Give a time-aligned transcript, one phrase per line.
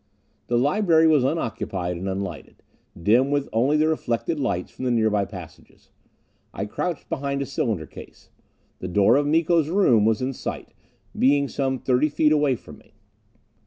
[0.47, 2.63] The library was unoccupied and unlighted,
[2.99, 5.91] dim with only the reflected lights from the nearby passages.
[6.55, 8.31] I crouched behind a cylinder case.
[8.79, 10.73] The door of Miko's room was in sight,
[11.15, 12.95] being some thirty feet away from me.